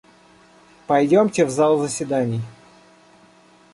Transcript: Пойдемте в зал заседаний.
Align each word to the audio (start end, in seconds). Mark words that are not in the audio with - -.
Пойдемте 0.87 1.45
в 1.45 1.51
зал 1.51 1.77
заседаний. 1.77 2.41